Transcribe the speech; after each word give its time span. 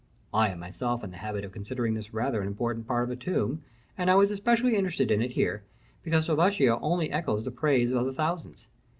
I 0.33 0.49
am 0.49 0.57
myself 0.57 1.03
in 1.03 1.11
the 1.11 1.17
habit 1.17 1.45
of 1.45 1.51
considering 1.51 1.93
this 1.93 2.11
rather 2.11 2.41
an 2.41 2.47
important 2.47 2.87
part 2.87 3.03
of 3.03 3.11
a 3.11 3.15
tomb, 3.15 3.61
and 3.95 4.09
I 4.09 4.15
was 4.15 4.31
especially 4.31 4.75
interested 4.75 5.11
in 5.11 5.21
it 5.21 5.29
here, 5.33 5.61
because 6.01 6.25
Selvatico 6.25 6.79
only 6.81 7.11
echoes 7.11 7.45
the 7.45 7.51
praise 7.51 7.91
of 7.93 8.15
thousands. 8.15 8.67